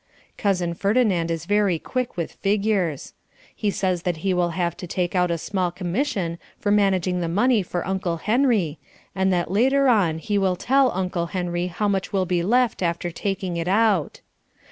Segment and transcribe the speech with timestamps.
[0.35, 3.13] Cousin Ferdinand is very quick with figures.
[3.55, 7.29] He says that he will have to take out a small commission for managing the
[7.29, 8.79] money for Uncle Henry,
[9.13, 13.11] and that later on he will tell Uncle Henry how much will be left after
[13.11, 14.21] taking it out.